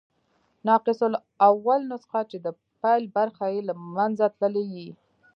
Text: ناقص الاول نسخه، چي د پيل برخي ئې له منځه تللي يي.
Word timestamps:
ناقص 0.69 0.99
الاول 1.09 1.79
نسخه، 1.93 2.21
چي 2.29 2.37
د 2.45 2.47
پيل 2.81 3.03
برخي 3.17 3.47
ئې 3.53 3.61
له 3.69 3.73
منځه 3.95 4.25
تللي 4.39 4.65
يي. 4.75 4.89